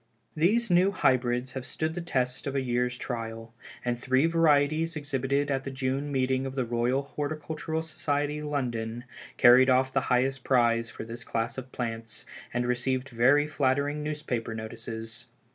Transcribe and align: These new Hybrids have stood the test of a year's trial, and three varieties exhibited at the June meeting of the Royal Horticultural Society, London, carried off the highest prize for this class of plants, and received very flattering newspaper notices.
These 0.35 0.71
new 0.71 0.89
Hybrids 0.89 1.51
have 1.51 1.63
stood 1.63 1.93
the 1.93 2.01
test 2.01 2.47
of 2.47 2.55
a 2.55 2.61
year's 2.61 2.97
trial, 2.97 3.53
and 3.85 3.99
three 3.99 4.25
varieties 4.25 4.95
exhibited 4.95 5.51
at 5.51 5.63
the 5.63 5.69
June 5.69 6.11
meeting 6.11 6.47
of 6.47 6.55
the 6.55 6.65
Royal 6.65 7.03
Horticultural 7.03 7.83
Society, 7.83 8.41
London, 8.41 9.03
carried 9.37 9.69
off 9.69 9.93
the 9.93 10.01
highest 10.09 10.43
prize 10.43 10.89
for 10.89 11.03
this 11.03 11.23
class 11.23 11.55
of 11.59 11.71
plants, 11.71 12.25
and 12.51 12.65
received 12.65 13.09
very 13.09 13.45
flattering 13.45 14.01
newspaper 14.01 14.55
notices. 14.55 15.27